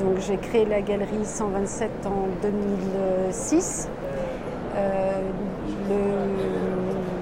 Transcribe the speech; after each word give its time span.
Donc 0.00 0.18
j'ai 0.26 0.38
créé 0.38 0.64
la 0.64 0.80
galerie 0.80 1.24
127 1.24 1.90
en 2.06 2.28
2006. 2.42 3.88
Euh, 4.76 5.20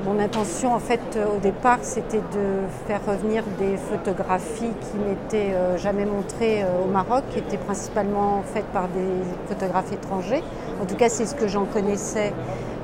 mon 0.04 0.19
intention 0.21 0.74
en 0.74 0.79
fait 0.79 1.19
au 1.35 1.38
départ 1.38 1.79
c'était 1.83 2.19
de 2.19 2.61
faire 2.87 3.01
revenir 3.06 3.43
des 3.59 3.77
photographies 3.77 4.71
qui 4.80 4.96
n'étaient 4.96 5.54
euh, 5.54 5.77
jamais 5.77 6.04
montrées 6.04 6.62
euh, 6.62 6.85
au 6.85 6.88
Maroc, 6.88 7.25
qui 7.33 7.41
étaient 7.41 7.56
principalement 7.56 8.43
faites 8.54 8.66
par 8.66 8.88
des 8.88 9.48
photographes 9.48 9.92
étrangers. 9.92 10.42
En 10.80 10.86
tout 10.86 10.96
cas 10.96 11.08
c'est 11.08 11.26
ce 11.26 11.34
que 11.34 11.48
j'en 11.48 11.64
connaissais 11.64 12.32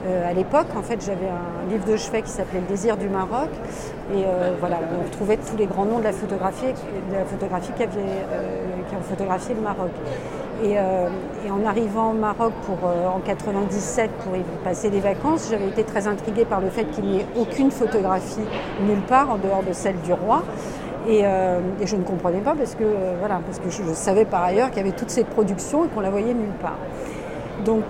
à 0.05 0.33
l'époque. 0.33 0.67
En 0.77 0.83
fait 0.83 1.05
j'avais 1.05 1.29
un 1.29 1.71
livre 1.71 1.85
de 1.87 1.97
chevet 1.97 2.23
qui 2.23 2.31
s'appelait 2.31 2.61
Le 2.61 2.67
désir 2.67 2.97
du 2.97 3.09
Maroc 3.09 3.51
et 4.15 4.25
voilà, 4.61 4.79
on 4.99 5.05
retrouvait 5.05 5.39
tous 5.39 5.57
les 5.57 5.67
grands 5.67 5.87
noms 5.87 5.99
de 5.99 6.05
la 6.05 6.13
photographie, 6.13 6.67
de 6.67 7.15
la 7.15 7.25
photographie 7.25 7.73
qui, 7.73 7.85
qui 7.85 8.97
ont 8.97 9.03
photographié 9.03 9.55
le 9.55 9.63
Maroc. 9.63 9.91
Euh, 10.63 11.09
et, 11.45 11.51
en 11.51 11.65
arrivant 11.67 12.11
au 12.11 12.15
Maroc 12.15 12.53
pour, 12.65 12.79
euh, 12.89 13.07
en 13.09 13.19
97 13.21 14.11
pour 14.25 14.37
y 14.37 14.43
passer 14.63 14.89
des 14.89 15.01
vacances, 15.01 15.49
j'avais 15.51 15.69
été 15.69 15.85
très 15.85 16.07
intriguée 16.07 16.45
par 16.45 16.61
le 16.61 16.71
fait 16.71 16.85
qu'il 16.85 17.05
n'y 17.05 17.19
ait 17.19 17.27
aucune 17.37 17.71
photographie 17.71 18.41
nulle 18.87 19.03
part 19.03 19.31
en 19.31 19.37
dehors 19.37 19.63
de 19.63 19.73
celle 19.73 20.01
du 20.03 20.13
roi. 20.13 20.43
Et, 21.07 21.23
euh, 21.25 21.61
je 21.85 21.97
ne 21.97 22.03
comprenais 22.03 22.41
pas 22.41 22.55
parce 22.55 22.75
que, 22.77 22.85
voilà, 23.19 23.41
parce 23.45 23.59
que 23.59 23.69
je, 23.69 23.93
savais 23.93 24.25
par 24.25 24.43
ailleurs 24.43 24.69
qu'il 24.69 24.79
y 24.79 24.81
avait 24.81 24.97
toute 24.97 25.11
cette 25.11 25.27
production 25.27 25.85
et 25.85 25.89
qu'on 25.89 26.01
la 26.01 26.11
voyait 26.11 26.35
nulle 26.35 26.57
part. 26.63 26.79
Donc 27.65 27.85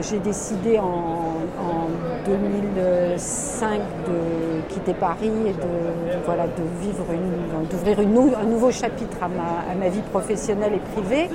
j'ai 0.00 0.18
décidé 0.18 0.78
en, 0.78 1.34
2005 2.26 3.80
de 4.08 4.72
quitter 4.72 4.94
Paris 4.94 5.30
et 5.46 5.52
de, 5.52 6.24
voilà, 6.24 6.46
de 6.46 6.62
vivre 6.80 7.04
d'ouvrir 7.70 8.00
un 8.40 8.44
nouveau 8.44 8.72
chapitre 8.72 9.18
à 9.22 9.28
ma, 9.28 9.72
à 9.72 9.74
ma, 9.78 9.88
vie 9.88 10.02
professionnelle 10.10 10.72
et 10.74 11.00
privée. 11.00 11.28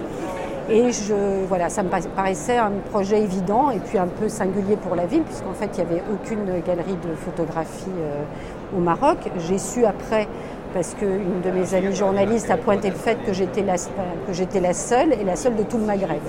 Et 0.69 0.91
je, 0.91 1.45
voilà, 1.47 1.69
ça 1.69 1.83
me 1.83 1.89
paraissait 1.89 2.57
un 2.57 2.71
projet 2.91 3.21
évident 3.21 3.71
et 3.71 3.79
puis 3.79 3.97
un 3.97 4.07
peu 4.07 4.29
singulier 4.29 4.77
pour 4.77 4.95
la 4.95 5.05
ville, 5.05 5.23
puisqu'en 5.23 5.53
fait, 5.53 5.69
il 5.77 5.83
n'y 5.83 5.91
avait 5.91 6.03
aucune 6.13 6.61
galerie 6.65 6.97
de 7.03 7.13
photographie 7.15 7.91
euh, 7.99 8.77
au 8.77 8.79
Maroc. 8.79 9.17
J'ai 9.37 9.57
su 9.57 9.85
après, 9.85 10.27
parce 10.73 10.93
qu'une 10.93 11.41
de 11.43 11.51
mes 11.51 11.73
amies 11.73 11.93
journalistes 11.95 12.49
a 12.49 12.57
pointé 12.57 12.89
le 12.89 12.95
fait 12.95 13.17
que 13.25 13.33
j'étais 13.33 13.63
la, 13.63 13.75
que 13.75 14.31
j'étais 14.31 14.61
la 14.61 14.73
seule, 14.73 15.13
et 15.13 15.25
la 15.25 15.35
seule 15.35 15.55
de 15.55 15.63
tout 15.63 15.77
le 15.77 15.85
Maghreb. 15.85 16.21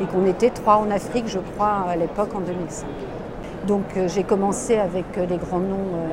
Et 0.00 0.04
qu'on 0.06 0.26
était 0.26 0.50
trois 0.50 0.76
en 0.76 0.90
Afrique, 0.90 1.28
je 1.28 1.38
crois, 1.38 1.84
à 1.88 1.96
l'époque, 1.96 2.30
en 2.34 2.40
2005. 2.40 2.86
Donc 3.66 3.84
euh, 3.96 4.08
j'ai 4.08 4.22
commencé 4.22 4.78
avec 4.78 5.04
euh, 5.18 5.26
les 5.26 5.36
grands 5.36 5.58
noms 5.58 6.08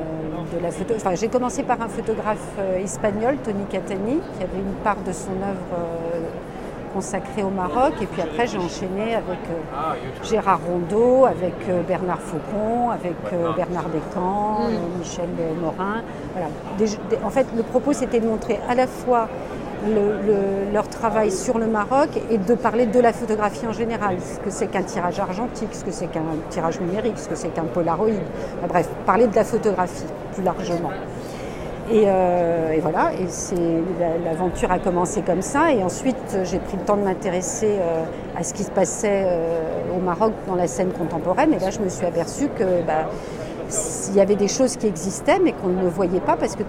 de 0.52 0.62
la 0.62 0.70
photo. 0.70 0.94
Enfin, 0.96 1.14
j'ai 1.14 1.28
commencé 1.28 1.62
par 1.62 1.80
un 1.80 1.88
photographe 1.88 2.58
espagnol, 2.82 3.36
Tony 3.42 3.64
Catani, 3.70 4.20
qui 4.36 4.42
avait 4.42 4.58
une 4.58 4.74
part 4.82 4.96
de 5.06 5.12
son 5.12 5.32
œuvre 5.32 5.78
consacré 6.88 7.42
au 7.42 7.50
Maroc. 7.50 7.94
Et 8.00 8.06
puis 8.06 8.22
après, 8.22 8.46
j'ai 8.46 8.58
enchaîné 8.58 9.14
avec 9.14 9.42
euh, 9.50 10.24
Gérard 10.24 10.60
Rondeau, 10.66 11.26
avec 11.26 11.54
euh, 11.68 11.82
Bernard 11.82 12.20
Faucon, 12.20 12.90
avec 12.90 13.16
euh, 13.32 13.52
Bernard 13.54 13.88
Descamps, 13.90 14.68
mm. 14.68 14.98
Michel 14.98 15.28
Morin. 15.60 16.02
Voilà. 16.32 16.48
en 17.24 17.30
fait, 17.30 17.46
le 17.56 17.62
propos, 17.62 17.92
c'était 17.92 18.20
de 18.20 18.26
montrer 18.26 18.58
à 18.68 18.74
la 18.74 18.86
fois 18.86 19.28
leur 20.72 20.88
travail 20.88 21.30
sur 21.30 21.58
le 21.58 21.66
Maroc 21.66 22.10
et 22.30 22.38
de 22.38 22.54
parler 22.54 22.86
de 22.86 23.00
la 23.00 23.12
photographie 23.12 23.66
en 23.66 23.72
général, 23.72 24.16
ce 24.20 24.38
que 24.40 24.50
c'est 24.50 24.66
qu'un 24.66 24.82
tirage 24.82 25.18
argentique, 25.20 25.70
ce 25.72 25.84
que 25.84 25.90
c'est 25.90 26.06
qu'un 26.06 26.22
tirage 26.50 26.80
numérique, 26.80 27.18
ce 27.18 27.28
que 27.28 27.34
c'est 27.34 27.48
qu'un 27.48 27.64
polaroid. 27.64 28.08
bref, 28.68 28.88
parler 29.06 29.26
de 29.26 29.36
la 29.36 29.44
photographie 29.44 30.04
plus 30.32 30.42
largement. 30.42 30.90
Euh, 31.90 32.72
et, 32.72 32.80
voilà, 32.80 33.12
et 33.14 33.26
l'aventure 34.24 34.70
a 34.70 34.78
commencé 34.78 35.22
comme 35.22 35.42
ça. 35.42 35.72
Et 35.72 35.82
ensuite, 35.82 36.38
j'ai 36.44 36.58
pris 36.58 36.76
le 36.76 36.84
temps 36.84 36.96
de 36.96 37.02
m'intéresser 37.02 37.76
euh, 37.78 38.04
à 38.36 38.42
ce 38.42 38.52
qui 38.52 38.62
se 38.62 38.70
passait 38.70 39.24
euh, 39.24 39.96
au 39.96 40.00
Maroc 40.00 40.32
dans 40.46 40.54
la 40.54 40.66
scène 40.66 40.92
contemporaine. 40.92 41.54
Et 41.54 41.58
là, 41.58 41.70
je 41.70 41.80
me 41.80 41.88
suis 41.88 42.04
aperçue 42.04 42.48
que 42.48 42.82
bah, 42.86 43.08
il 44.08 44.16
y 44.16 44.20
avait 44.20 44.36
des 44.36 44.48
choses 44.48 44.76
qui 44.76 44.86
existaient, 44.86 45.38
mais 45.42 45.52
qu'on 45.52 45.68
ne 45.68 45.88
voyait 45.88 46.20
pas 46.20 46.36
parce 46.36 46.56
qu'il 46.56 46.64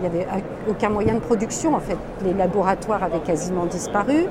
n'y 0.00 0.06
avait 0.06 0.26
aucun 0.68 0.88
moyen 0.88 1.14
de 1.14 1.20
production. 1.20 1.74
En 1.74 1.80
fait, 1.80 1.96
les 2.24 2.32
laboratoires 2.32 3.02
avaient 3.02 3.20
quasiment 3.20 3.66
disparu. 3.66 4.26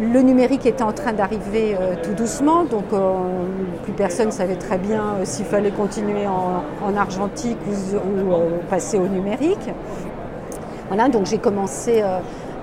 Le 0.00 0.20
numérique 0.22 0.66
était 0.66 0.82
en 0.82 0.92
train 0.92 1.12
d'arriver 1.12 1.76
euh, 1.80 1.94
tout 2.02 2.14
doucement, 2.14 2.64
donc 2.64 2.86
euh, 2.92 3.12
plus 3.84 3.92
personne 3.92 4.26
ne 4.26 4.32
savait 4.32 4.56
très 4.56 4.76
bien 4.76 5.02
euh, 5.20 5.24
s'il 5.24 5.44
fallait 5.44 5.70
continuer 5.70 6.26
en, 6.26 6.96
argentique 6.96 7.58
ou, 7.68 7.96
passer 8.68 8.98
au 8.98 9.06
numérique. 9.06 9.70
Voilà, 10.88 11.08
donc 11.08 11.26
j'ai 11.26 11.38
commencé 11.38 12.02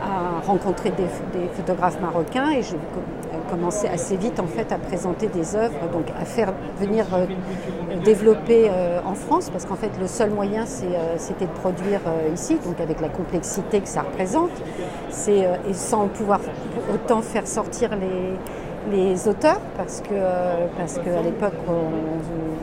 à 0.02 0.46
rencontrer 0.46 0.92
des, 0.92 1.06
photographes 1.54 2.00
marocains 2.02 2.50
et 2.52 2.64
j'ai 2.64 2.78
commencé 3.50 3.88
assez 3.88 4.16
vite 4.16 4.40
en 4.40 4.48
fait 4.48 4.72
à 4.72 4.78
présenter 4.78 5.28
des 5.28 5.56
œuvres, 5.56 5.90
donc 5.92 6.06
à 6.20 6.26
faire 6.26 6.54
venir 6.80 7.06
euh, 7.14 7.26
développer 8.04 8.70
euh, 8.70 9.00
en 9.06 9.14
France, 9.14 9.50
parce 9.50 9.66
qu'en 9.66 9.76
fait 9.76 9.92
le 10.00 10.08
seul 10.08 10.30
moyen 10.32 10.64
euh, 10.64 11.16
c'était 11.18 11.46
de 11.46 11.52
produire 11.52 12.00
ici, 12.34 12.58
donc 12.66 12.80
avec 12.80 13.02
la 13.02 13.10
complexité 13.10 13.82
que 13.82 13.88
ça 13.88 14.02
représente, 14.02 14.52
c'est 15.10 15.46
et 15.70 15.74
sans 15.74 16.08
pouvoir 16.08 16.40
autant 16.94 17.22
faire 17.22 17.46
sortir 17.46 17.92
les, 17.96 18.98
les 18.98 19.28
auteurs 19.28 19.60
parce 19.78 20.02
que 20.02 20.16
parce 20.78 20.96
qu'à 20.96 21.22
l'époque 21.22 21.54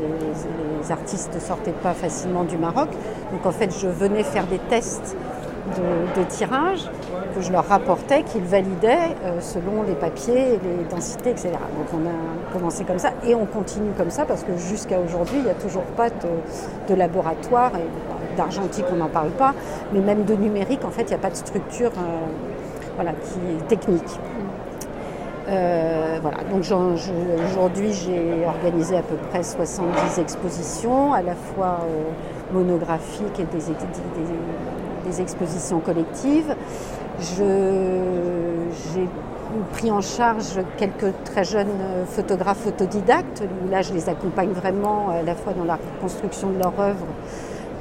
les, 0.00 0.82
les, 0.82 0.92
artistes 0.92 1.38
sortaient 1.40 1.70
pas 1.72 1.92
facilement 1.92 2.44
du 2.44 2.56
Maroc. 2.56 2.88
Donc 3.30 3.44
en 3.44 3.52
fait 3.52 3.70
je 3.78 3.88
venais 3.88 4.22
faire 4.22 4.46
des 4.46 4.58
tests 4.58 5.16
de, 5.76 6.22
tirage 6.24 6.88
que 7.34 7.40
je 7.40 7.52
leur 7.52 7.66
rapportais, 7.66 8.22
qu'ils 8.22 8.44
validaient 8.44 9.14
euh, 9.24 9.40
selon 9.40 9.82
les 9.82 9.94
papiers, 9.94 10.58
les 10.62 10.84
densités, 10.90 11.30
etc. 11.30 11.50
Donc 11.76 11.86
on 11.94 12.06
a 12.06 12.52
commencé 12.52 12.84
comme 12.84 12.98
ça 12.98 13.10
et 13.26 13.34
on 13.34 13.46
continue 13.46 13.92
comme 13.96 14.10
ça 14.10 14.24
parce 14.24 14.42
que 14.42 14.56
jusqu'à 14.56 14.98
aujourd'hui, 14.98 15.36
il 15.38 15.44
n'y 15.44 15.50
a 15.50 15.54
toujours 15.54 15.84
pas 15.96 16.08
de, 16.10 16.94
laboratoire, 16.94 17.72
et 17.76 18.36
d'argentique 18.36 18.86
on 18.92 18.96
n'en 18.96 19.08
parle 19.08 19.30
pas, 19.30 19.54
mais 19.92 20.00
même 20.00 20.24
de 20.24 20.34
numérique, 20.34 20.84
en 20.84 20.90
fait, 20.90 21.02
il 21.02 21.08
n'y 21.08 21.14
a 21.14 21.18
pas 21.18 21.30
de 21.30 21.36
structure 21.36 21.90
euh, 21.96 22.26
voilà, 22.96 23.12
qui 23.12 23.64
technique. 23.68 24.18
Euh, 25.48 26.18
voilà, 26.20 26.38
donc 26.50 26.62
aujourd'hui 27.50 27.92
j'ai 27.92 28.44
organisé 28.46 28.98
à 28.98 29.02
peu 29.02 29.14
près 29.30 29.42
70 29.42 30.18
expositions, 30.18 31.14
à 31.14 31.22
la 31.22 31.34
fois 31.34 31.78
monographiques 32.52 33.40
et 33.40 33.46
des 35.06 35.20
expositions 35.22 35.80
collectives. 35.80 36.54
J'ai 37.20 39.08
pris 39.72 39.90
en 39.90 40.00
charge 40.00 40.60
quelques 40.76 41.12
très 41.24 41.42
jeunes 41.42 41.66
photographes 42.06 42.66
autodidactes, 42.66 43.42
là 43.70 43.82
je 43.82 43.92
les 43.92 44.08
accompagne 44.08 44.50
vraiment 44.50 45.10
à 45.10 45.22
la 45.22 45.34
fois 45.34 45.52
dans 45.52 45.64
la 45.64 45.78
construction 46.00 46.50
de 46.50 46.58
leur 46.58 46.78
œuvre, 46.78 47.06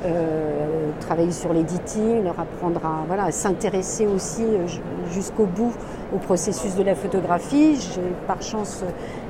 euh, 0.05 0.91
travailler 0.99 1.31
sur 1.31 1.51
l'éditing, 1.53 2.23
leur 2.23 2.39
apprendre 2.39 2.79
à, 2.85 3.03
voilà, 3.07 3.31
s'intéresser 3.31 4.05
aussi 4.05 4.43
euh, 4.43 4.67
jusqu'au 5.11 5.45
bout 5.45 5.73
au 6.15 6.19
processus 6.19 6.75
de 6.75 6.83
la 6.83 6.93
photographie. 6.93 7.75
J'ai 7.75 8.13
par 8.27 8.39
chance 8.41 8.83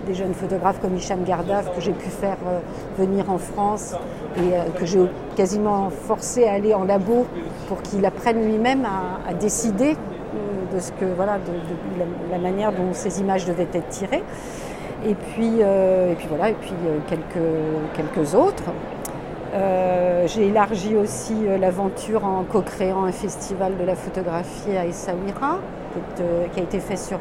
des 0.05 0.13
jeunes 0.13 0.33
photographes 0.33 0.81
comme 0.81 0.95
Hicham 0.97 1.23
Gardaf 1.23 1.73
que 1.73 1.79
j'ai 1.79 1.93
pu 1.93 2.09
faire 2.09 2.37
euh, 2.45 2.59
venir 2.97 3.31
en 3.31 3.37
France 3.37 3.95
et 4.37 4.53
euh, 4.53 4.63
que 4.77 4.85
j'ai 4.85 4.99
quasiment 5.35 5.89
forcé 5.89 6.45
à 6.45 6.53
aller 6.53 6.73
en 6.73 6.83
labo 6.83 7.25
pour 7.67 7.81
qu'il 7.81 8.05
apprenne 8.05 8.43
lui-même 8.43 8.85
à, 8.85 9.33
décider 9.33 9.95
euh, 9.95 10.75
de 10.75 10.79
ce 10.79 10.91
que 10.91 11.05
voilà 11.05 11.37
de, 11.37 12.31
la, 12.31 12.37
manière 12.37 12.71
dont 12.71 12.93
ces 12.93 13.19
images 13.19 13.45
devaient 13.45 13.67
être 13.73 13.89
tirées. 13.89 14.23
Et 15.05 15.13
puis, 15.13 15.59
et 15.59 16.15
puis 16.17 16.27
voilà, 16.27 16.49
et 16.49 16.55
puis 16.55 16.73
quelques, 17.07 17.45
quelques 17.93 18.33
autres. 18.33 18.63
j'ai 20.25 20.47
élargi 20.47 20.95
aussi 20.95 21.35
l'aventure 21.61 22.25
en 22.25 22.43
co-créant 22.43 23.03
un 23.03 23.11
festival 23.11 23.77
de 23.77 23.83
la 23.85 23.95
photographie 23.95 24.75
à 24.75 24.87
Essaouira, 24.87 25.59
qui 26.51 26.59
a 26.59 26.63
été 26.63 26.79
fait 26.79 26.97
sur 26.97 27.19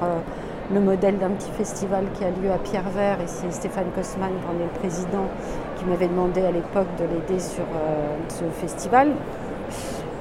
le 0.72 0.80
modèle 0.80 1.18
d'un 1.18 1.30
petit 1.30 1.50
festival 1.50 2.04
qui 2.14 2.24
a 2.24 2.30
lieu 2.30 2.50
à 2.52 2.58
Pierre-Vert 2.58 3.20
et 3.20 3.26
c'est 3.26 3.52
Stéphane 3.52 3.90
Kosman, 3.94 4.30
qui 4.30 4.46
en 4.46 4.60
est 4.60 4.64
le 4.64 4.78
président, 4.78 5.26
qui 5.76 5.84
m'avait 5.84 6.08
demandé 6.08 6.42
à 6.42 6.50
l'époque 6.50 6.88
de 6.98 7.04
l'aider 7.04 7.40
sur 7.40 7.62
euh, 7.62 8.16
ce 8.28 8.44
festival. 8.60 9.12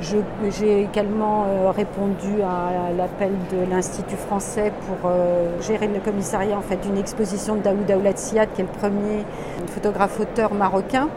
J'ai 0.01 0.81
également 0.81 1.45
euh, 1.47 1.71
répondu 1.71 2.41
à, 2.43 2.91
l'appel 2.95 3.31
de 3.51 3.69
l'Institut 3.71 4.17
français 4.17 4.71
pour 4.85 5.09
euh, 5.09 5.59
gérer 5.61 5.87
le 5.87 5.99
commissariat 5.99 6.57
en 6.57 6.61
fait, 6.61 6.77
d'une 6.77 6.97
exposition 6.97 7.55
de 7.55 7.61
Daoud 7.61 7.89
Aoulatsiad, 7.89 8.49
qui 8.53 8.61
est 8.61 8.65
le 8.65 8.79
premier 8.79 9.23
photographe-auteur 9.67 10.53
marocain 10.53 11.09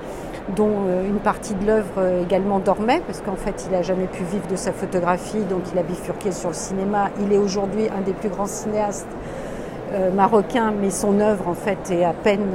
dont 0.56 0.86
une 1.06 1.18
partie 1.18 1.54
de 1.54 1.66
l'œuvre 1.66 2.22
également 2.22 2.58
dormait, 2.58 3.02
parce 3.06 3.20
qu'en 3.20 3.36
fait 3.36 3.66
il 3.66 3.72
n'a 3.72 3.82
jamais 3.82 4.06
pu 4.06 4.22
vivre 4.24 4.46
de 4.46 4.56
sa 4.56 4.72
photographie, 4.72 5.42
donc 5.42 5.60
il 5.74 5.78
a 5.78 5.82
bifurqué 5.82 6.32
sur 6.32 6.48
le 6.48 6.54
cinéma. 6.54 7.10
Il 7.20 7.34
est 7.34 7.36
aujourd'hui 7.36 7.90
un 7.94 8.00
des 8.00 8.14
plus 8.14 8.30
grands 8.30 8.46
cinéastes 8.46 9.06
euh, 9.92 10.10
marocains, 10.10 10.72
mais 10.78 10.90
son 10.90 11.20
œuvre 11.20 11.48
en 11.48 11.54
fait 11.54 11.90
est 11.90 12.04
à 12.04 12.12
peine 12.12 12.46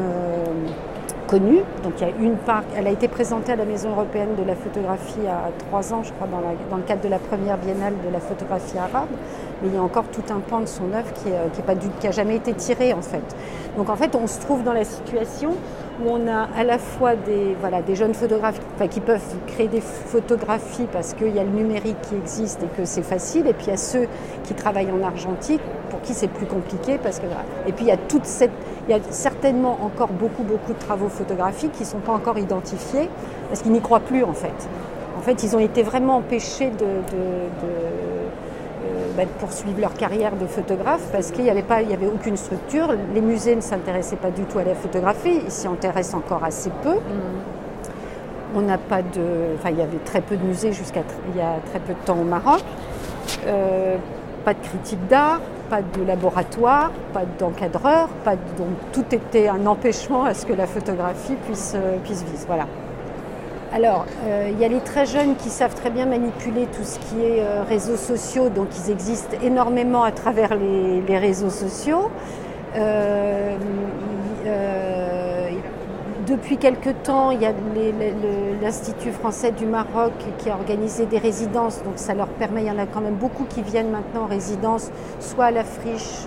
connue. 1.28 1.62
Donc 1.84 1.94
il 2.00 2.08
y 2.08 2.12
a 2.12 2.14
une 2.20 2.36
part, 2.36 2.64
elle 2.76 2.88
a 2.88 2.92
été 2.92 3.08
présentée 3.08 3.52
à 3.52 3.56
la 3.56 3.66
Maison 3.66 3.90
européenne 3.90 4.36
de 4.38 4.44
la 4.44 4.56
photographie 4.56 5.26
à 5.28 5.50
trois 5.68 5.94
ans, 5.94 6.04
je 6.04 6.12
crois, 6.14 6.28
dans, 6.28 6.78
le 6.78 6.84
cadre 6.84 7.02
de 7.02 7.10
la 7.10 7.20
première 7.20 7.58
biennale 7.58 7.94
de 8.06 8.12
la 8.12 8.20
photographie 8.20 8.78
arabe. 8.78 9.10
mais 9.62 9.70
il 9.70 9.74
y 9.74 9.78
a 9.78 9.82
encore 9.82 10.06
tout 10.12 10.24
un 10.30 10.40
pan 10.40 10.60
de 10.60 10.68
son 10.68 10.94
œuvre 10.94 11.12
qui 11.14 11.30
n'a 11.30 11.76
qui, 11.76 12.12
jamais 12.12 12.36
été 12.36 12.54
tiré 12.54 12.94
en 12.94 13.02
fait. 13.02 13.24
Donc 13.78 13.90
en 13.90 13.96
fait, 13.96 14.16
on 14.16 14.28
se 14.28 14.40
trouve 14.42 14.64
dans 14.64 14.74
la 14.74 14.84
situation 14.84 15.52
où 16.02 16.10
on 16.10 16.28
a 16.28 16.48
à 16.56 16.64
la 16.64 16.78
fois 16.78 17.16
des, 17.16 17.56
jeunes 17.96 18.14
photographes 18.14 18.60
qui 18.90 19.00
peuvent 19.00 19.22
créer 19.48 19.68
des 19.68 19.82
photographies 19.82 20.88
parce 20.92 21.14
qu'il 21.14 21.36
y 21.36 21.40
a 21.40 21.44
le 21.44 21.50
numérique 21.50 22.02
qui 22.02 22.16
existe 22.16 22.64
et 22.64 22.68
que 22.78 22.86
c'est 22.86 23.04
facile, 23.04 23.48
et 23.48 23.54
puis 23.54 23.68
il 23.68 23.70
y 23.70 23.74
a 23.74 23.78
ceux 23.78 24.08
qui 24.44 24.54
travaillent 24.54 24.92
en 24.92 25.04
argentique 25.04 25.62
pour 25.90 26.02
qui 26.02 26.14
c'est 26.14 26.28
plus 26.28 26.46
compliqué. 26.46 26.98
Parce 27.02 27.20
que, 27.20 27.26
Et 27.68 27.72
puis 27.72 27.86
il 27.86 27.88
y 27.88 27.92
a 27.92 27.98
toute 27.98 28.26
cette, 28.26 28.52
il 28.88 28.96
y 28.96 28.98
a 28.98 29.02
certainement 29.10 29.80
encore 29.84 30.10
beaucoup, 30.10 30.44
beaucoup 30.44 30.74
de 30.74 30.80
travaux 30.80 31.10
photographiques 31.10 31.74
qui 31.74 31.84
ne 31.84 31.88
sont 31.88 32.00
pas 32.00 32.14
encore 32.14 32.38
identifiés 32.38 33.10
parce 33.48 33.62
qu'ils 33.62 33.72
n'y 33.72 33.82
croient 33.82 34.00
plus 34.00 34.24
en 34.24 34.34
fait. 34.34 34.68
En 35.18 35.22
fait, 35.22 35.44
ils 35.44 35.56
ont 35.56 35.60
été 35.60 35.84
vraiment 35.84 36.18
empêchés 36.18 36.70
de, 36.70 36.86
bah, 39.16 39.26
de 39.26 39.30
poursuivre 39.40 39.80
leur 39.80 39.94
carrière 39.94 40.36
de 40.36 40.46
photographe 40.46 41.08
parce 41.12 41.32
qu'il 41.32 41.44
n'y 41.44 41.50
avait, 41.50 41.64
pas, 41.64 41.82
il 41.82 41.90
y 41.90 41.94
avait 41.94 42.08
aucune 42.08 42.38
structure. 42.38 42.88
Les 43.14 43.22
musées 43.22 43.56
ne 43.56 43.62
s'intéressaient 43.62 44.16
pas 44.16 44.32
du 44.32 44.44
tout 44.44 44.60
à 44.60 44.64
la 44.64 44.76
photographie, 44.76 45.42
ils 45.46 45.52
s'y 45.52 45.68
intéressent 45.68 46.16
encore 46.16 46.44
assez 46.44 46.72
peu. 46.82 46.96
Mm. 46.96 48.56
On 48.56 48.62
n'a 48.62 48.78
pas 48.78 49.02
de. 49.02 49.56
Enfin, 49.56 49.70
il 49.72 49.80
y 49.80 49.82
avait 49.82 49.98
très 50.06 50.22
peu 50.22 50.38
de 50.38 50.44
musées 50.44 50.74
jusqu'à 50.74 51.02
il 51.34 51.38
y 51.38 51.42
a 51.42 51.56
très 51.72 51.80
peu 51.80 51.94
de 51.94 52.06
temps 52.06 52.18
au 52.20 52.24
Maroc. 52.24 52.64
Euh, 53.48 53.98
pas 54.46 54.54
de 54.54 54.60
critique 54.60 55.08
d'art, 55.08 55.40
pas 55.70 55.82
de 55.82 56.04
laboratoire, 56.06 56.92
pas 57.14 57.24
d'encadreur, 57.40 58.10
pas 58.24 58.36
donc 58.36 58.76
tout 58.92 59.06
était 59.12 59.48
un 59.48 59.66
empêchement 59.66 60.26
à 60.26 60.34
ce 60.34 60.46
que 60.46 60.54
la 60.54 60.68
photographie 60.68 61.36
puisse, 61.48 61.74
euh, 61.76 61.98
puisse 62.04 62.24
vivre. 62.24 62.44
Voilà. 62.48 62.68
Alors, 63.76 64.06
euh, 64.28 64.52
il 64.52 64.60
y 64.60 64.66
a 64.66 64.68
les 64.68 64.82
très 64.82 65.08
jeunes 65.08 65.36
qui 65.36 65.50
savent 65.50 65.74
très 65.74 65.90
bien 65.90 66.06
manipuler 66.06 66.68
tout 66.68 66.84
ce 66.84 67.00
qui 67.00 67.24
est 67.24 67.42
euh, 67.42 67.64
réseaux 67.64 67.98
sociaux, 67.98 68.50
donc 68.50 68.68
ils 68.78 68.92
existent 68.92 69.36
énormément 69.42 70.04
à 70.04 70.12
travers 70.12 70.56
les, 70.56 71.18
réseaux 71.18 71.50
sociaux. 71.50 72.12
Euh, 72.76 73.58
depuis 76.34 76.58
quelque 76.58 76.90
temps, 76.90 77.30
il 77.30 77.42
y 77.42 77.46
a 77.46 77.54
l'Institut 78.62 79.12
français 79.12 79.52
du 79.52 79.68
Maroc 79.68 80.14
qui 80.40 80.50
a 80.50 80.56
organisé 80.56 81.06
des 81.06 81.20
résidences, 81.20 81.84
donc 81.84 81.94
ça 81.98 82.16
leur 82.16 82.28
permet, 82.28 82.64
il 82.64 82.68
y 82.68 82.72
en 82.72 82.80
a 82.80 82.88
quand 82.88 83.02
même 83.02 83.16
beaucoup 83.16 83.44
qui 83.44 83.62
viennent 83.62 83.92
maintenant 83.92 84.24
en 84.24 84.28
résidence, 84.28 84.90
soit 85.20 85.46
à 85.46 85.52
la 85.52 85.64
Friche, 85.64 86.26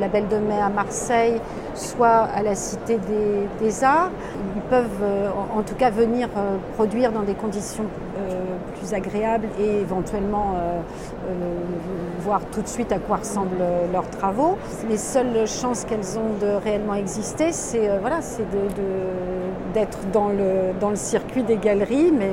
la 0.00 0.08
Belle 0.08 0.26
de 0.28 0.38
Mai 0.38 0.60
à 0.60 0.70
Marseille, 0.70 1.40
soit 1.74 2.28
à 2.34 2.42
la 2.42 2.54
Cité 2.54 2.98
des, 3.60 3.84
Arts. 3.84 4.10
Ils 4.54 4.62
peuvent 4.62 5.02
euh, 5.02 5.28
en, 5.54 5.62
tout 5.62 5.74
cas 5.74 5.90
venir 5.90 6.28
euh, 6.36 6.56
produire 6.74 7.12
dans 7.12 7.22
des 7.22 7.34
conditions 7.34 7.84
euh, 7.84 8.15
plus 8.86 8.94
agréables 8.94 9.48
et 9.60 9.80
éventuellement 9.80 10.54
voir 12.20 12.40
tout 12.52 12.62
de 12.62 12.68
suite 12.68 12.92
à 12.92 12.98
quoi 12.98 13.16
ressemblent 13.16 13.64
leurs 13.92 14.08
travaux. 14.10 14.56
Les 14.88 14.96
seules 14.96 15.46
chances 15.46 15.84
qu'elles 15.84 16.18
ont 16.18 16.38
de 16.40 16.52
réellement 16.62 16.94
exister, 16.94 17.52
c'est 17.52 17.98
voilà, 18.00 18.20
d'être 19.74 19.98
dans 20.12 20.28
le, 20.28 20.72
dans 20.80 20.90
le 20.90 20.96
circuit 20.96 21.42
des 21.42 21.56
galeries, 21.56 22.12
mais 22.12 22.30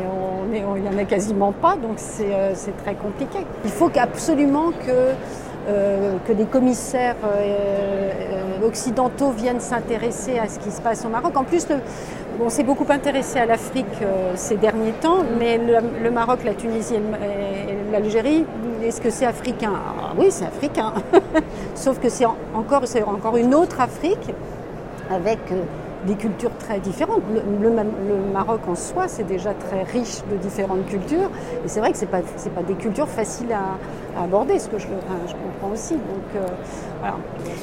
il 0.54 0.82
n'y 0.82 0.90
en 0.90 0.98
a 0.98 1.06
quasiment 1.06 1.52
pas, 1.52 1.76
donc 1.76 1.98
c'est 1.98 2.78
très 2.84 2.96
compliqué. 2.96 3.40
Il 3.66 3.72
faut 3.72 3.92
absolument 3.96 4.72
que 4.86 5.14
euh, 5.70 6.18
que 6.28 6.34
des 6.34 6.44
commissaires 6.44 7.16
euh, 7.24 8.12
euh, 8.60 8.68
occidentaux 8.68 9.32
viennent 9.32 9.62
s'intéresser 9.62 10.38
à 10.38 10.50
ce 10.50 10.60
qui 10.60 10.72
se 10.72 10.82
passe 10.82 11.06
au 11.06 11.08
Maroc. 11.08 11.38
En 11.38 11.46
plus, 11.46 11.66
on 12.40 12.50
s'est 12.50 12.64
beaucoup 12.64 12.86
intéressé 12.90 13.40
à 13.40 13.46
l'Afrique 13.46 13.86
ces 14.36 14.58
derniers 14.58 14.94
temps, 14.94 15.24
mais 15.40 15.58
le, 15.58 16.12
Maroc, 16.12 16.44
la 16.44 16.54
Tunisie 16.54 16.96
et 16.96 17.92
l'Algérie, 17.92 18.46
est-ce 18.84 19.02
que 19.02 19.10
c'est 19.10 19.26
africain? 19.26 19.74
Ah 19.76 20.14
Oui, 20.18 20.28
c'est 20.30 20.46
africain. 20.46 20.94
Sauf 21.76 22.00
que 22.00 22.10
c'est 22.10 22.26
encore, 22.26 22.84
encore 23.08 23.38
une 23.38 23.56
autre 23.56 23.80
Afrique 23.80 24.32
avec 25.10 25.40
des 26.06 26.16
cultures 26.16 26.56
très 26.58 26.80
différentes. 26.80 27.22
Le, 27.62 27.72
Maroc 28.34 28.62
en 28.68 28.76
soi, 28.76 29.08
c'est 29.08 29.24
déjà 29.24 29.54
très 29.54 29.84
riche 29.84 30.22
de 30.32 30.38
différentes 30.38 30.86
cultures. 30.88 31.30
Et 31.64 31.68
c'est 31.68 31.80
vrai 31.80 31.92
que 31.92 31.98
ce 31.98 32.06
n'est 32.06 32.12
pas, 32.12 32.22
pas 32.22 32.64
des 32.64 32.76
cultures 32.76 33.08
faciles 33.08 33.54
à, 33.54 34.22
aborder, 34.22 34.60
ce 34.60 34.70
que 34.70 34.78
je, 34.78 34.88
comprends 34.88 35.74
aussi. 35.74 35.96
Donc, 35.96 36.36
euh. 36.36 37.10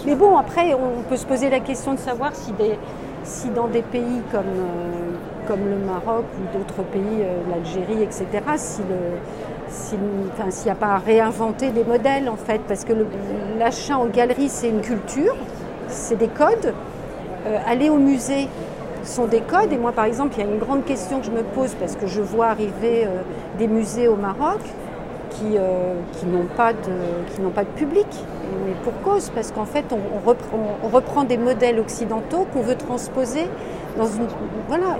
Mais 0.06 0.14
bon, 0.14 0.36
après, 0.36 0.74
on 0.74 1.02
peut 1.08 1.16
se 1.16 1.26
poser 1.26 1.50
la 1.50 1.60
question 1.60 1.94
de 1.94 1.98
savoir 1.98 2.34
si, 2.34 2.52
des, 2.52 2.78
si 3.24 3.48
dans 3.50 3.68
des 3.68 3.82
pays 3.82 4.22
comme, 4.32 4.40
euh, 4.40 5.10
comme 5.46 5.60
le 5.68 5.76
Maroc 5.76 6.24
ou 6.38 6.58
d'autres 6.58 6.82
pays, 6.82 7.02
euh, 7.22 7.40
l'Algérie, 7.50 8.02
etc., 8.02 8.26
si 8.56 8.82
s'il 9.68 10.00
n'y 10.00 10.70
a 10.70 10.74
pas 10.74 10.94
à 10.94 10.98
réinventer 10.98 11.70
des 11.70 11.84
modèles 11.84 12.28
en 12.28 12.34
fait, 12.34 12.60
parce 12.66 12.84
que 12.84 12.92
l'achat 13.56 13.98
en 13.98 14.06
galerie 14.06 14.48
c'est 14.48 14.68
une 14.68 14.80
culture, 14.80 15.36
c'est 15.86 16.16
des 16.16 16.26
codes, 16.26 16.74
euh, 17.46 17.58
aller 17.66 17.90
au 17.90 17.96
musée 17.96 18.48
sont 19.04 19.26
des 19.26 19.40
codes. 19.40 19.72
Et 19.72 19.78
moi, 19.78 19.92
par 19.92 20.04
exemple, 20.04 20.34
il 20.36 20.44
y 20.44 20.48
a 20.48 20.50
une 20.50 20.58
grande 20.58 20.84
question 20.84 21.20
que 21.20 21.26
je 21.26 21.30
me 21.30 21.42
pose 21.42 21.74
parce 21.74 21.96
que 21.96 22.06
je 22.06 22.20
vois 22.20 22.48
arriver 22.48 23.04
euh, 23.06 23.22
des 23.58 23.66
musées 23.66 24.08
au 24.08 24.16
Maroc 24.16 24.60
qui, 25.30 25.56
euh, 25.56 25.94
qui 26.18 26.26
n'ont 26.26 26.46
pas, 26.56 26.72
de, 26.72 27.68
public. 27.76 28.06
Mais 28.66 28.74
pour 28.82 29.00
cause, 29.02 29.30
parce 29.34 29.52
qu'en 29.52 29.64
fait, 29.64 29.84
on, 29.92 30.88
reprend, 30.88 31.24
des 31.24 31.38
modèles 31.38 31.78
occidentaux 31.78 32.46
qu'on 32.52 32.62
veut 32.62 32.76
transposer 32.76 33.46
dans 33.96 34.06
une. 34.06 34.26
Voilà. 34.68 34.96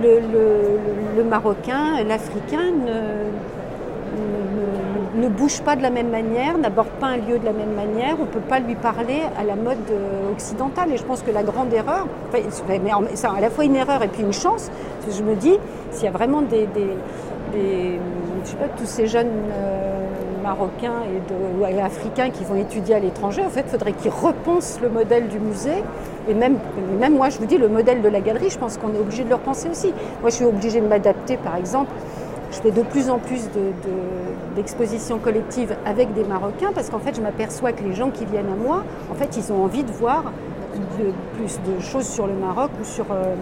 Le, 0.00 0.20
le, 0.20 0.78
le 1.18 1.24
Marocain, 1.24 2.02
l'Africain 2.08 2.72
ne 5.22 5.28
bouge 5.28 5.60
pas 5.62 5.76
de 5.76 5.82
la 5.82 5.90
même 5.90 6.10
manière, 6.10 6.58
n'aborde 6.58 6.88
pas 7.00 7.06
un 7.06 7.16
lieu 7.16 7.38
de 7.38 7.44
la 7.44 7.52
même 7.52 7.74
manière, 7.74 8.16
on 8.18 8.22
ne 8.22 8.26
peut 8.26 8.40
pas 8.40 8.58
lui 8.58 8.74
parler 8.74 9.20
à 9.38 9.44
la 9.44 9.54
mode 9.54 9.78
euh, 9.90 10.32
occidentale. 10.32 10.92
Et 10.92 10.96
je 10.96 11.04
pense 11.04 11.22
que 11.22 11.30
la 11.30 11.42
grande 11.44 11.72
erreur, 11.72 12.06
c'est 13.14 13.26
à 13.26 13.40
la 13.40 13.50
fois 13.50 13.64
une 13.64 13.76
erreur 13.76 14.02
et 14.02 14.08
puis 14.08 14.22
une 14.22 14.32
chance, 14.32 14.70
je 15.08 15.22
me 15.22 15.36
dis, 15.36 15.56
s'il 15.92 16.04
y 16.04 16.08
a 16.08 16.10
vraiment 16.10 16.42
des, 16.42 16.66
tous 18.76 18.86
ces 18.86 19.06
jeunes 19.06 19.28
euh, 19.52 20.06
marocains 20.42 21.02
et, 21.68 21.80
africains 21.80 22.30
qui 22.30 22.42
vont 22.44 22.56
étudier 22.56 22.96
à 22.96 22.98
l'étranger, 22.98 23.42
en 23.46 23.50
fait, 23.50 23.64
il 23.66 23.70
faudrait 23.70 23.92
qu'ils 23.92 24.10
repensent 24.10 24.80
le 24.82 24.88
modèle 24.88 25.28
du 25.28 25.38
musée. 25.38 25.84
Et 26.28 26.34
même, 26.34 26.56
même 27.00 27.14
moi, 27.14 27.28
je 27.30 27.38
vous 27.38 27.46
dis, 27.46 27.58
le 27.58 27.68
modèle 27.68 28.02
de 28.02 28.08
la 28.08 28.20
galerie, 28.20 28.50
je 28.50 28.58
pense 28.58 28.76
qu'on 28.76 28.92
est 28.94 28.98
obligé 28.98 29.22
de 29.22 29.28
le 29.28 29.36
repenser 29.36 29.68
aussi. 29.68 29.92
Moi, 30.20 30.30
je 30.30 30.36
suis 30.36 30.44
obligée 30.44 30.80
de 30.80 30.86
m'adapter, 30.86 31.36
par 31.36 31.56
exemple, 31.56 31.90
je 32.52 32.58
fais 32.58 32.70
de 32.70 32.82
plus 32.82 33.08
en 33.08 33.18
plus 33.18 33.48
d'expositions 34.54 35.18
collectives 35.18 35.74
avec 35.84 36.12
des 36.14 36.24
Marocains 36.24 36.72
parce 36.74 36.90
qu'en 36.90 36.98
fait, 36.98 37.14
je 37.14 37.20
m'aperçois 37.20 37.72
que 37.72 37.82
les 37.82 37.94
gens 37.94 38.10
qui 38.10 38.24
viennent 38.24 38.50
à 38.50 38.56
moi, 38.56 38.84
en 39.10 39.14
fait, 39.14 39.36
ils 39.36 39.52
ont 39.52 39.64
envie 39.64 39.84
de 39.84 39.92
voir 39.92 40.24
plus 41.36 41.60
de 41.66 41.80
choses 41.80 42.08
sur 42.08 42.26
le 42.26 42.34
Maroc 42.34 42.70
ou 42.80 42.84
sur, 42.84 43.06
euh, 43.10 43.34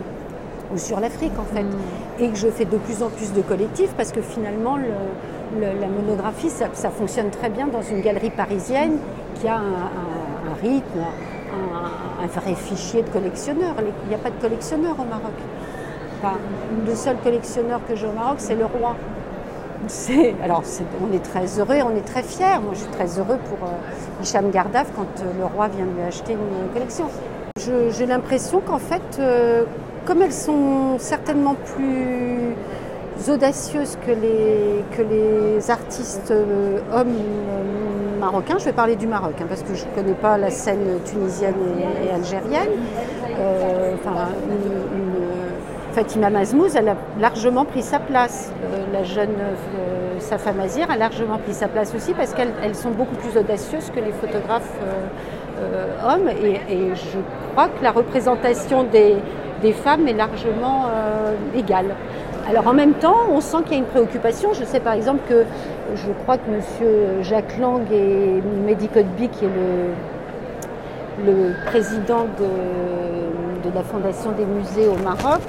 ou 0.74 0.78
sur 0.78 1.00
l'Afrique, 1.00 1.32
en 1.38 1.54
fait. 1.54 1.62
Mm. 1.62 2.22
Et 2.22 2.28
que 2.28 2.36
je 2.36 2.48
fais 2.48 2.64
de 2.64 2.76
plus 2.76 3.02
en 3.02 3.08
plus 3.08 3.32
de 3.32 3.40
collectifs 3.42 3.92
parce 3.96 4.12
que 4.12 4.20
finalement, 4.20 4.76
la 4.76 5.88
monographie, 5.88 6.50
ça, 6.50 6.90
fonctionne 6.90 7.30
très 7.30 7.48
bien 7.48 7.66
dans 7.66 7.82
une 7.82 8.00
galerie 8.00 8.30
parisienne 8.30 8.98
qui 9.36 9.48
a 9.48 9.56
un, 9.56 10.54
rythme, 10.62 11.00
un, 11.00 12.24
un, 12.24 12.26
vrai 12.26 12.54
fichier 12.54 13.02
de 13.02 13.08
collectionneurs. 13.08 13.74
Il 14.04 14.08
n'y 14.08 14.14
a 14.14 14.18
pas 14.18 14.30
de 14.30 14.40
collectionneurs 14.40 14.96
au 14.98 15.04
Maroc 15.04 15.32
le 16.86 16.94
seul 16.94 17.16
collectionneur 17.22 17.80
que 17.88 17.94
j'ai 17.94 18.06
au 18.06 18.12
Maroc, 18.12 18.36
c'est 18.38 18.54
le 18.54 18.66
roi. 18.66 18.96
Alors, 20.42 20.62
on 21.02 21.14
est 21.14 21.22
très 21.22 21.46
heureux, 21.58 21.76
on 21.84 21.96
est 21.96 22.04
très 22.04 22.22
fiers. 22.22 22.58
Moi, 22.62 22.72
je 22.74 22.80
suis 22.80 22.90
très 22.90 23.18
heureux 23.18 23.38
pour 23.48 23.66
euh, 23.66 24.22
Hicham 24.22 24.50
Gardaf 24.50 24.88
quand 24.94 25.22
euh, 25.22 25.32
le 25.38 25.46
roi 25.46 25.68
vient 25.68 25.86
lui 25.86 26.02
acheter 26.06 26.34
une 26.34 26.72
collection. 26.72 27.06
J'ai 27.56 28.06
l'impression 28.06 28.60
qu'en 28.60 28.78
fait, 28.78 29.18
euh, 29.18 29.64
comme 30.06 30.22
elles 30.22 30.32
sont 30.32 30.98
certainement 30.98 31.54
plus 31.76 32.54
audacieuses 33.28 33.98
que 34.06 34.12
les, 34.12 34.84
que 34.96 35.02
les 35.02 35.70
artistes 35.70 36.32
hommes 36.92 37.16
marocains, 38.18 38.58
je 38.58 38.64
vais 38.66 38.72
parler 38.72 38.96
du 38.96 39.06
Maroc, 39.06 39.34
hein, 39.40 39.44
parce 39.48 39.62
que 39.62 39.74
je 39.74 39.84
ne 39.84 39.90
connais 39.94 40.14
pas 40.14 40.38
la 40.38 40.50
scène 40.50 41.00
tunisienne 41.04 41.54
et, 42.06 42.10
algérienne. 42.14 42.70
Fatima 45.92 46.30
Mazmouz, 46.30 46.76
elle 46.76 46.88
a 46.88 46.96
largement 47.20 47.64
pris 47.64 47.82
sa 47.82 47.98
place. 47.98 48.52
Euh, 48.64 48.84
la 48.92 49.02
jeune 49.02 49.30
euh, 49.40 50.20
Safa 50.20 50.52
Mazir 50.52 50.88
a 50.88 50.96
largement 50.96 51.38
pris 51.38 51.52
sa 51.52 51.66
place 51.66 51.94
aussi 51.96 52.14
parce 52.14 52.32
qu'elles 52.32 52.74
sont 52.74 52.90
beaucoup 52.90 53.16
plus 53.16 53.36
audacieuses 53.36 53.90
que 53.90 53.98
les 53.98 54.12
photographes 54.12 54.72
euh, 55.60 56.14
hommes. 56.14 56.28
Et, 56.28 56.94
je 56.94 57.18
crois 57.52 57.68
que 57.68 57.82
la 57.82 57.90
représentation 57.90 58.84
des, 58.84 59.16
femmes 59.72 60.06
est 60.08 60.14
largement 60.14 60.86
égale. 61.54 61.94
Alors 62.48 62.68
en 62.68 62.72
même 62.72 62.94
temps, 62.94 63.16
on 63.30 63.40
sent 63.40 63.58
qu'il 63.64 63.72
y 63.72 63.74
a 63.74 63.78
une 63.78 63.84
préoccupation. 63.84 64.54
Je 64.54 64.64
sais 64.64 64.80
par 64.80 64.94
exemple 64.94 65.20
que 65.28 65.44
je 65.96 66.10
crois 66.22 66.38
que 66.38 66.48
M. 66.48 67.22
Jacques 67.22 67.58
Lang 67.58 67.82
et 67.92 68.40
Mehdi 68.64 68.88
qui 68.88 69.44
est 69.44 69.50
le, 71.26 71.52
président 71.66 72.24
de, 72.38 73.68
de 73.68 73.74
la 73.74 73.82
Fondation 73.82 74.32
des 74.32 74.46
musées 74.46 74.88
au 74.88 74.96
Maroc, 75.02 75.40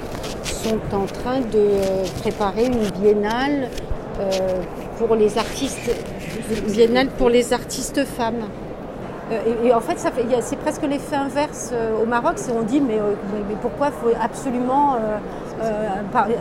sont 0.62 0.96
en 0.96 1.06
train 1.06 1.40
de 1.40 2.20
préparer 2.20 2.66
une 2.66 2.88
biennale 3.00 3.68
euh, 4.20 4.62
pour 4.98 5.16
les 5.16 5.38
artistes 5.38 5.90
biennale 6.68 7.08
pour 7.18 7.30
les 7.30 7.52
artistes 7.52 8.04
femmes. 8.04 8.44
Et, 9.64 9.72
en 9.72 9.80
fait, 9.80 9.96
c'est 9.98 10.58
presque 10.58 10.82
l'effet 10.82 11.16
inverse 11.16 11.72
au 12.02 12.04
Maroc. 12.04 12.34
On 12.54 12.62
dit 12.62 12.80
mais, 12.80 12.98
mais 13.48 13.56
pourquoi 13.62 13.86
il 13.86 13.92
faut 13.92 14.16
absolument 14.20 14.96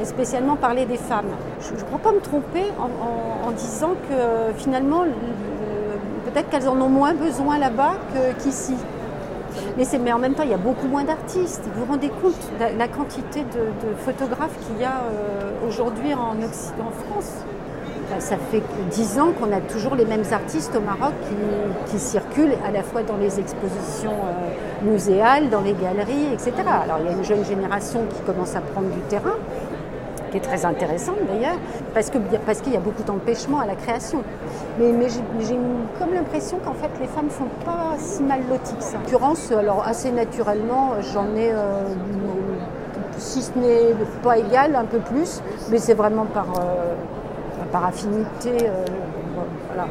spécialement 0.04 0.58
parler 0.58 0.86
des 0.86 0.98
femmes? 0.98 1.32
Je 1.62 1.74
ne 1.74 1.86
crois 1.88 2.00
pas 2.00 2.12
me 2.12 2.20
tromper 2.20 2.66
en, 3.48 3.51
disant 3.51 3.92
que 4.10 4.54
finalement, 4.58 5.04
peut-être 6.25 6.50
qu'elles 6.50 6.68
en 6.68 6.82
ont 6.82 6.90
moins 6.90 7.13
besoin 7.13 7.58
là-bas 7.60 7.94
qu'ici. 8.40 8.75
Mais, 9.77 10.13
en 10.13 10.20
même 10.20 10.34
temps, 10.34 10.43
il 10.43 10.51
y 10.51 10.53
a 10.53 10.58
beaucoup 10.58 10.88
moins 10.88 11.03
d'artistes. 11.03 11.63
Vous 11.74 11.86
vous 11.86 11.91
rendez 11.91 12.10
compte 12.10 12.36
de 12.60 12.77
la, 12.77 12.88
quantité 12.88 13.41
de, 13.41 13.96
photographes 14.05 14.58
qu'il 14.65 14.81
y 14.81 14.86
a 14.86 15.01
euh, 15.12 15.67
aujourd'hui 15.67 16.13
en, 16.13 16.36
France? 17.05 17.46
Ça 18.20 18.36
fait 18.51 18.62
dix 18.89 19.20
ans 19.20 19.31
qu'on 19.31 19.53
a 19.53 19.62
toujours 19.62 19.96
les 19.96 20.03
mêmes 20.03 20.25
artistes 20.31 20.75
au 20.75 20.81
Maroc 20.81 21.13
qui, 21.88 21.98
circulent 21.98 22.55
à 22.67 22.72
la 22.72 22.84
fois 22.84 23.03
dans 23.03 23.15
les 23.15 23.39
expositions 23.39 24.12
euh, 24.12 24.91
muséales, 24.91 25.50
dans 25.50 25.62
les 25.62 25.74
galeries, 25.74 26.34
etc. 26.34 26.51
Alors 26.84 26.98
il 27.00 27.05
y 27.05 27.10
a 27.10 27.13
une 27.13 27.24
jeune 27.24 27.46
génération 27.46 28.01
qui 28.13 28.22
commence 28.24 28.55
à 28.55 28.62
prendre 28.62 28.89
du 28.89 29.00
terrain, 29.01 29.36
qui 30.31 30.38
est 30.38 30.41
très 30.41 30.65
intéressante 30.65 31.17
d'ailleurs, 31.27 31.57
parce 31.93 32.09
qu'il 32.09 32.21
parce 32.45 32.61
qu'il 32.61 32.73
y 32.73 32.77
a 32.77 32.79
beaucoup 32.79 33.03
d'empêchements 33.03 33.59
à 33.59 33.65
la 33.65 33.75
création. 33.75 34.23
Mais, 34.79 34.91
j'ai 35.09 35.57
comme 36.00 36.13
l'impression 36.13 36.57
qu'en 36.63 36.73
fait 36.73 36.89
les 37.00 37.07
femmes 37.07 37.29
sont 37.29 37.50
pas 37.65 37.95
si 37.97 38.23
mal 38.23 38.41
loties 38.50 38.73
ça. 38.79 38.97
En 38.97 39.01
l'occurrence, 39.01 39.51
alors 39.51 39.83
assez 39.85 40.11
naturellement, 40.11 40.93
j'en 41.13 41.35
ai, 41.35 41.51
euh, 41.51 41.83
si 43.17 43.41
ce 43.41 43.57
n'est 43.57 43.93
pas 44.23 44.38
égal, 44.38 44.75
un 44.75 44.85
peu 44.85 45.00
plus, 45.00 45.41
mais 45.69 45.77
c'est 45.77 45.93
vraiment 45.93 46.25
par, 46.25 46.47
euh, 46.59 46.95
par 47.71 47.85
affinité. 47.85 48.51
Euh, 48.63 48.85
voilà. 49.67 49.88